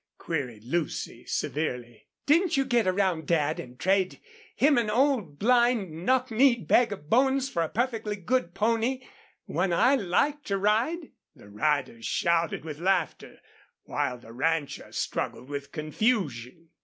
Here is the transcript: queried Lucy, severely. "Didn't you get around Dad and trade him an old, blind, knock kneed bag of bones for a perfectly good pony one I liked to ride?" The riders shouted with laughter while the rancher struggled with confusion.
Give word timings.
queried 0.17 0.63
Lucy, 0.63 1.27
severely. 1.27 2.07
"Didn't 2.25 2.57
you 2.57 2.65
get 2.65 2.87
around 2.87 3.27
Dad 3.27 3.59
and 3.59 3.77
trade 3.79 4.19
him 4.55 4.79
an 4.79 4.89
old, 4.89 5.37
blind, 5.37 5.91
knock 6.07 6.31
kneed 6.31 6.67
bag 6.67 6.91
of 6.91 7.07
bones 7.07 7.51
for 7.51 7.61
a 7.61 7.69
perfectly 7.69 8.15
good 8.15 8.55
pony 8.55 9.05
one 9.45 9.71
I 9.71 9.93
liked 9.93 10.47
to 10.47 10.57
ride?" 10.57 11.11
The 11.35 11.49
riders 11.49 12.07
shouted 12.07 12.65
with 12.65 12.79
laughter 12.79 13.41
while 13.83 14.17
the 14.17 14.33
rancher 14.33 14.91
struggled 14.91 15.49
with 15.49 15.71
confusion. 15.71 16.69